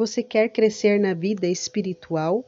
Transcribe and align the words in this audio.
Você 0.00 0.22
quer 0.22 0.48
crescer 0.48 0.98
na 0.98 1.12
vida 1.12 1.46
espiritual? 1.46 2.42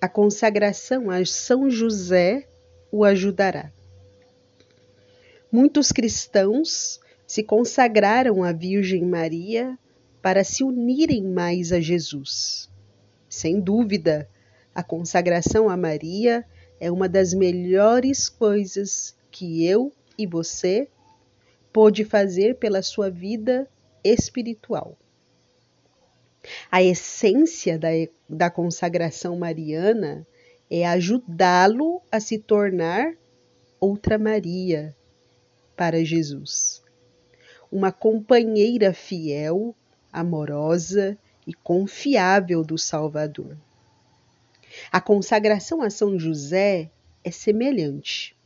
A 0.00 0.08
consagração 0.08 1.08
a 1.08 1.24
São 1.24 1.70
José 1.70 2.48
o 2.90 3.04
ajudará. 3.04 3.70
Muitos 5.48 5.92
cristãos 5.92 6.98
se 7.24 7.44
consagraram 7.44 8.42
à 8.42 8.50
Virgem 8.50 9.04
Maria 9.04 9.78
para 10.20 10.42
se 10.42 10.64
unirem 10.64 11.22
mais 11.22 11.70
a 11.70 11.78
Jesus. 11.78 12.68
Sem 13.28 13.60
dúvida, 13.60 14.28
a 14.74 14.82
consagração 14.82 15.68
a 15.68 15.76
Maria 15.76 16.44
é 16.80 16.90
uma 16.90 17.08
das 17.08 17.32
melhores 17.32 18.28
coisas 18.28 19.14
que 19.30 19.64
eu 19.64 19.92
e 20.18 20.26
você 20.26 20.88
pôde 21.72 22.04
fazer 22.04 22.56
pela 22.56 22.82
sua 22.82 23.08
vida 23.08 23.70
espiritual. 24.02 24.98
A 26.70 26.82
essência 26.82 27.78
da, 27.78 27.88
da 28.28 28.50
consagração 28.50 29.36
mariana 29.38 30.26
é 30.70 30.86
ajudá-lo 30.86 32.02
a 32.10 32.20
se 32.20 32.38
tornar 32.38 33.14
outra 33.80 34.18
Maria 34.18 34.96
para 35.76 36.04
Jesus. 36.04 36.82
Uma 37.70 37.92
companheira 37.92 38.92
fiel, 38.92 39.74
amorosa 40.12 41.16
e 41.46 41.54
confiável 41.54 42.64
do 42.64 42.78
Salvador. 42.78 43.56
A 44.90 45.00
consagração 45.00 45.82
a 45.82 45.90
São 45.90 46.18
José 46.18 46.90
é 47.22 47.30
semelhante. 47.30 48.36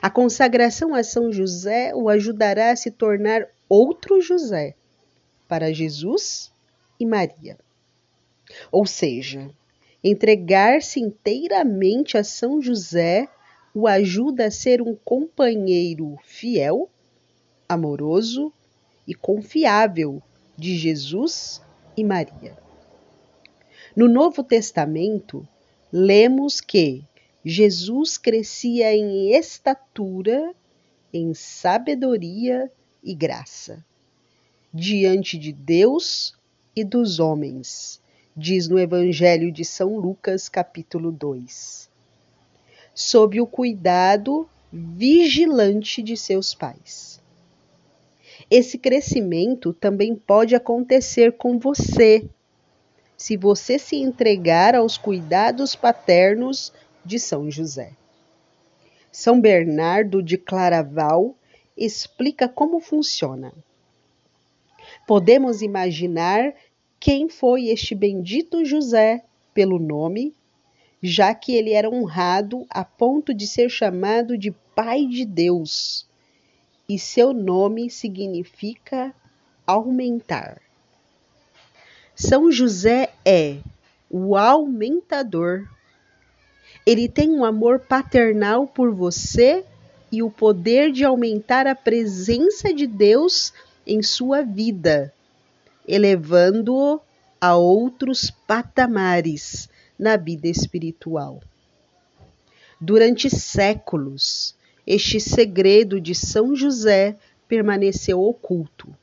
A 0.00 0.08
consagração 0.08 0.94
a 0.94 1.02
São 1.02 1.32
José 1.32 1.94
o 1.94 2.08
ajudará 2.08 2.70
a 2.70 2.76
se 2.76 2.90
tornar 2.90 3.46
outro 3.68 4.20
José 4.20 4.74
para 5.48 5.72
Jesus 5.72 6.52
e 6.98 7.06
Maria. 7.06 7.58
Ou 8.70 8.86
seja, 8.86 9.50
entregar-se 10.02 11.00
inteiramente 11.00 12.16
a 12.16 12.24
São 12.24 12.60
José 12.60 13.28
o 13.74 13.86
ajuda 13.86 14.46
a 14.46 14.50
ser 14.50 14.80
um 14.80 14.94
companheiro 14.94 16.16
fiel, 16.24 16.88
amoroso 17.68 18.52
e 19.06 19.14
confiável 19.14 20.22
de 20.56 20.76
Jesus 20.76 21.62
e 21.96 22.02
Maria. 22.02 22.56
No 23.94 24.08
Novo 24.08 24.42
Testamento, 24.42 25.46
lemos 25.92 26.60
que 26.60 27.04
Jesus 27.44 28.18
crescia 28.18 28.94
em 28.94 29.30
estatura, 29.32 30.54
em 31.12 31.32
sabedoria 31.32 32.70
e 33.02 33.14
graça, 33.14 33.84
diante 34.72 35.38
de 35.38 35.52
Deus 35.52 36.35
e 36.76 36.84
dos 36.84 37.18
homens, 37.18 38.02
diz 38.36 38.68
no 38.68 38.78
Evangelho 38.78 39.50
de 39.50 39.64
São 39.64 39.96
Lucas, 39.96 40.46
capítulo 40.46 41.10
2. 41.10 41.88
Sob 42.94 43.40
o 43.40 43.46
cuidado 43.46 44.46
vigilante 44.70 46.02
de 46.02 46.18
seus 46.18 46.54
pais. 46.54 47.18
Esse 48.50 48.76
crescimento 48.76 49.72
também 49.72 50.14
pode 50.14 50.54
acontecer 50.54 51.32
com 51.32 51.58
você, 51.58 52.28
se 53.16 53.38
você 53.38 53.78
se 53.78 53.96
entregar 53.96 54.74
aos 54.74 54.98
cuidados 54.98 55.74
paternos 55.74 56.74
de 57.02 57.18
São 57.18 57.50
José. 57.50 57.92
São 59.10 59.40
Bernardo 59.40 60.22
de 60.22 60.36
Claraval 60.36 61.34
explica 61.74 62.46
como 62.46 62.80
funciona. 62.80 63.50
Podemos 65.06 65.62
imaginar 65.62 66.54
quem 66.98 67.28
foi 67.28 67.66
este 67.68 67.94
bendito 67.94 68.64
José 68.64 69.22
pelo 69.52 69.78
nome, 69.78 70.34
já 71.02 71.34
que 71.34 71.54
ele 71.54 71.72
era 71.72 71.88
honrado 71.88 72.66
a 72.70 72.84
ponto 72.84 73.34
de 73.34 73.46
ser 73.46 73.68
chamado 73.68 74.36
de 74.36 74.50
Pai 74.74 75.06
de 75.06 75.24
Deus, 75.24 76.06
e 76.88 76.98
seu 76.98 77.32
nome 77.32 77.90
significa 77.90 79.14
aumentar. 79.66 80.60
São 82.14 82.50
José 82.50 83.12
é 83.24 83.58
o 84.10 84.36
aumentador. 84.36 85.68
Ele 86.84 87.08
tem 87.08 87.30
um 87.30 87.44
amor 87.44 87.80
paternal 87.80 88.66
por 88.66 88.94
você 88.94 89.64
e 90.10 90.22
o 90.22 90.30
poder 90.30 90.92
de 90.92 91.04
aumentar 91.04 91.66
a 91.66 91.74
presença 91.74 92.72
de 92.72 92.86
Deus 92.86 93.52
em 93.86 94.02
sua 94.02 94.42
vida 94.42 95.12
elevando-o 95.86 97.00
a 97.40 97.54
outros 97.56 98.30
patamares 98.30 99.68
na 99.98 100.16
vida 100.16 100.48
espiritual. 100.48 101.40
Durante 102.80 103.30
séculos, 103.30 104.54
este 104.86 105.18
segredo 105.18 106.00
de 106.00 106.14
São 106.14 106.54
José 106.54 107.16
permaneceu 107.48 108.20
oculto. 108.20 108.94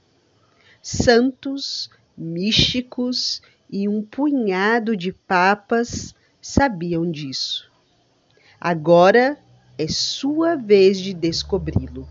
Santos, 0.81 1.89
místicos 2.17 3.41
e 3.69 3.87
um 3.87 4.01
punhado 4.03 4.95
de 4.95 5.11
papas 5.11 6.13
sabiam 6.41 7.09
disso. 7.09 7.71
Agora 8.59 9.37
é 9.77 9.87
sua 9.87 10.55
vez 10.55 10.99
de 10.99 11.13
descobri-lo. 11.13 12.07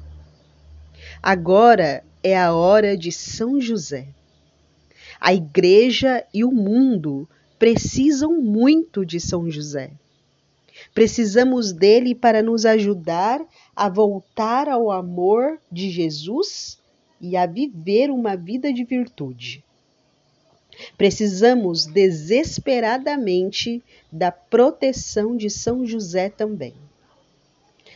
Agora 1.23 2.03
é 2.23 2.37
a 2.37 2.53
hora 2.53 2.97
de 2.97 3.13
São 3.13 3.61
José. 3.61 4.09
A 5.25 5.33
igreja 5.33 6.27
e 6.35 6.45
o 6.45 6.51
mundo 6.51 7.29
precisam 7.57 8.43
muito 8.43 9.07
de 9.07 9.21
São 9.21 9.49
José. 9.49 9.93
Precisamos 10.93 11.73
dele 11.73 12.13
para 12.13 12.43
nos 12.43 12.67
ajudar 12.67 13.41
a 13.77 13.89
voltar 13.89 14.69
ao 14.69 14.91
amor 14.91 15.61
de 15.71 15.89
Jesus 15.91 16.77
e 17.21 17.37
a 17.37 17.47
viver 17.47 18.11
uma 18.11 18.35
vida 18.37 18.73
de 18.73 18.83
virtude. 18.83 19.63
Precisamos 20.99 21.87
desesperadamente 21.87 23.81
da 24.11 24.33
proteção 24.33 25.37
de 25.37 25.49
São 25.49 25.87
José 25.87 26.31
também. 26.31 26.75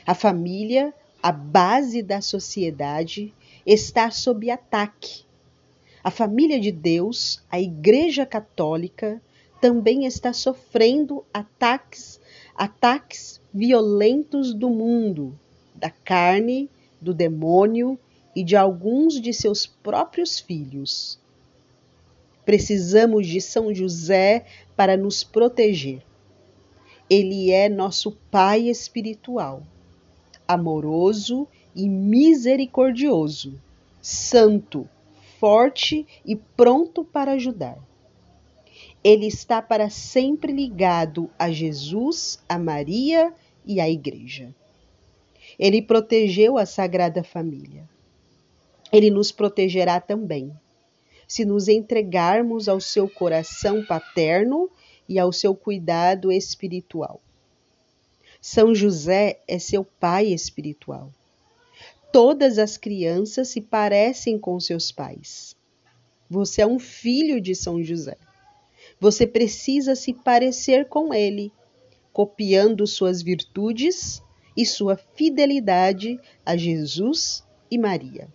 A 0.07 0.15
família, 0.15 0.95
a 1.21 1.33
base 1.33 2.05
da 2.05 2.21
sociedade, 2.21 3.35
está 3.67 4.13
sob 4.13 4.49
ataque 4.49 5.26
a 6.06 6.11
família 6.12 6.61
de 6.61 6.71
Deus, 6.71 7.43
a 7.50 7.61
Igreja 7.61 8.25
Católica, 8.25 9.21
também 9.61 10.06
está 10.06 10.33
sofrendo 10.33 11.25
ataques, 11.34 12.21
ataques 12.55 13.41
violentos 13.53 14.55
do 14.55 14.71
mundo, 14.71 15.37
da 15.75 15.91
carne, 15.91 16.71
do 17.00 17.12
demônio 17.12 17.99
e 18.37 18.45
de 18.45 18.55
alguns 18.55 19.21
de 19.21 19.34
seus 19.34 19.66
próprios 19.66 20.39
filhos. 20.39 21.19
Precisamos 22.45 23.27
de 23.27 23.41
São 23.41 23.75
José 23.75 24.47
para 24.77 24.97
nos 24.97 25.25
proteger. 25.25 26.05
Ele 27.11 27.50
é 27.50 27.69
nosso 27.69 28.12
Pai 28.31 28.69
espiritual, 28.69 29.61
amoroso 30.47 31.49
e 31.75 31.89
misericordioso, 31.89 33.61
santo, 34.00 34.89
forte 35.39 36.07
e 36.25 36.37
pronto 36.37 37.05
para 37.05 37.33
ajudar. 37.33 37.79
Ele 39.03 39.27
está 39.27 39.63
para 39.63 39.89
sempre 39.89 40.53
ligado 40.53 41.31
a 41.39 41.51
Jesus, 41.51 42.43
a 42.49 42.59
Maria 42.59 43.33
e 43.65 43.81
à 43.81 43.89
Igreja. 43.89 44.55
Ele 45.59 45.81
protegeu 45.81 46.59
a 46.59 46.67
Sagrada 46.67 47.23
Família. 47.23 47.89
Ele 48.93 49.11
nos 49.11 49.33
protegerá 49.33 50.01
também, 50.01 50.53
se 51.27 51.45
nos 51.45 51.69
entregarmos 51.69 52.69
ao 52.69 52.81
seu 52.81 53.09
coração 53.09 53.84
paterno 53.84 54.71
e 55.09 55.19
ao 55.19 55.33
seu 55.33 55.55
cuidado 55.55 56.31
espiritual. 56.31 57.21
São 58.41 58.75
José 58.75 59.41
é 59.49 59.59
seu 59.59 59.84
pai 59.84 60.27
espiritual 60.27 61.10
todas 62.16 62.59
as 62.59 62.78
crianças 62.78 63.48
se 63.48 63.60
parecem 63.60 64.39
com 64.39 64.59
seus 64.59 64.91
pais. 64.91 65.54
Você 66.30 66.63
é 66.63 66.66
um 66.66 66.78
filho 66.78 67.42
de 67.42 67.54
São 67.54 67.84
José. 67.84 68.16
Você 68.98 69.27
precisa 69.27 69.95
se 69.95 70.15
parecer 70.15 70.89
com 70.89 71.13
ele, 71.13 71.53
copiando 72.15 72.86
suas 72.86 73.21
virtudes 73.21 74.22
e 74.57 74.65
sua 74.65 74.97
fidelidade 74.97 76.18
a 76.42 76.57
Jesus 76.57 77.45
e 77.71 77.77
Maria. 77.77 78.28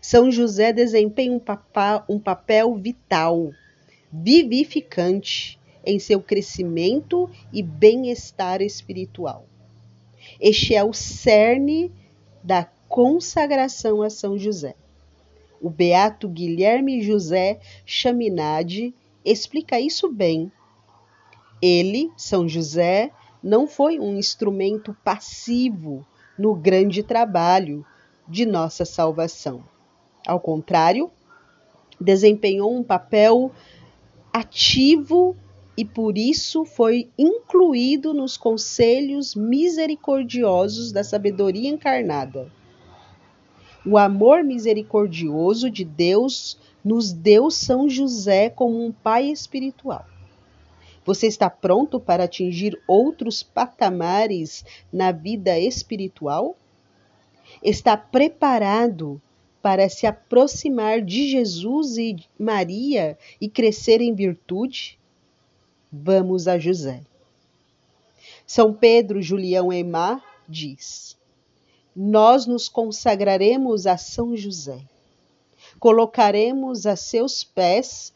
São 0.00 0.30
José 0.30 0.72
desempenha 0.72 1.32
um, 1.32 1.40
papel, 1.40 2.04
um 2.08 2.20
papel 2.20 2.76
vital, 2.76 3.50
vivificante 4.12 5.58
em 5.84 5.98
seu 5.98 6.20
crescimento 6.20 7.28
e 7.52 7.60
bem-estar 7.60 8.62
espiritual. 8.62 9.48
Este 10.40 10.76
é 10.76 10.84
o 10.84 10.92
cerne 10.92 11.90
da 12.40 12.62
consagração 12.94 14.02
a 14.02 14.08
São 14.08 14.38
José. 14.38 14.76
O 15.60 15.68
beato 15.68 16.28
Guilherme 16.28 17.02
José 17.02 17.58
Chaminade 17.84 18.94
explica 19.24 19.80
isso 19.80 20.08
bem. 20.08 20.52
Ele, 21.60 22.12
São 22.16 22.48
José, 22.48 23.10
não 23.42 23.66
foi 23.66 23.98
um 23.98 24.16
instrumento 24.16 24.96
passivo 25.02 26.06
no 26.38 26.54
grande 26.54 27.02
trabalho 27.02 27.84
de 28.28 28.46
nossa 28.46 28.84
salvação. 28.84 29.64
Ao 30.24 30.38
contrário, 30.38 31.10
desempenhou 32.00 32.72
um 32.72 32.84
papel 32.84 33.50
ativo 34.32 35.36
e 35.76 35.84
por 35.84 36.16
isso 36.16 36.64
foi 36.64 37.10
incluído 37.18 38.14
nos 38.14 38.36
conselhos 38.36 39.34
misericordiosos 39.34 40.92
da 40.92 41.02
sabedoria 41.02 41.68
encarnada. 41.68 42.52
O 43.86 43.98
amor 43.98 44.42
misericordioso 44.42 45.70
de 45.70 45.84
Deus 45.84 46.58
nos 46.82 47.12
deu 47.12 47.50
São 47.50 47.88
José 47.88 48.48
como 48.48 48.84
um 48.84 48.90
pai 48.90 49.26
espiritual. 49.30 50.06
Você 51.04 51.26
está 51.26 51.50
pronto 51.50 52.00
para 52.00 52.24
atingir 52.24 52.80
outros 52.86 53.42
patamares 53.42 54.64
na 54.90 55.12
vida 55.12 55.58
espiritual? 55.58 56.56
Está 57.62 57.94
preparado 57.96 59.20
para 59.60 59.88
se 59.88 60.06
aproximar 60.06 61.02
de 61.02 61.28
Jesus 61.28 61.98
e 61.98 62.16
Maria 62.38 63.18
e 63.38 63.50
crescer 63.50 64.00
em 64.00 64.14
virtude? 64.14 64.98
Vamos 65.92 66.48
a 66.48 66.58
José. 66.58 67.02
São 68.46 68.72
Pedro 68.72 69.20
Julião 69.20 69.70
Emar 69.70 70.22
diz: 70.48 71.18
Nós 71.94 72.46
nos 72.46 72.68
consagraremos 72.68 73.86
a 73.86 73.96
São 73.96 74.36
José. 74.36 74.82
Colocaremos 75.78 76.86
a 76.86 76.96
seus 76.96 77.44
pés 77.44 78.12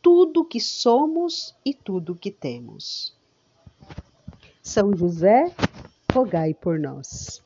tudo 0.00 0.44
que 0.44 0.60
somos 0.60 1.54
e 1.64 1.74
tudo 1.74 2.14
que 2.14 2.30
temos. 2.30 3.14
São 4.62 4.96
José, 4.96 5.52
rogai 6.12 6.54
por 6.54 6.78
nós. 6.78 7.42